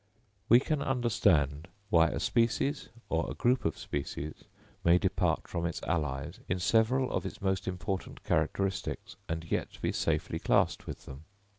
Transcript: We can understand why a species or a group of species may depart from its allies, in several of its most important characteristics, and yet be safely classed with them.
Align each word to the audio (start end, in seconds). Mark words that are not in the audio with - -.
We 0.49 0.59
can 0.59 0.81
understand 0.81 1.67
why 1.91 2.07
a 2.07 2.19
species 2.19 2.89
or 3.07 3.29
a 3.29 3.35
group 3.35 3.65
of 3.65 3.77
species 3.77 4.45
may 4.83 4.97
depart 4.97 5.47
from 5.47 5.67
its 5.67 5.79
allies, 5.83 6.39
in 6.49 6.57
several 6.57 7.11
of 7.11 7.23
its 7.23 7.39
most 7.39 7.67
important 7.67 8.23
characteristics, 8.23 9.15
and 9.29 9.43
yet 9.51 9.79
be 9.79 9.91
safely 9.91 10.39
classed 10.39 10.87
with 10.87 11.05
them. 11.05 11.25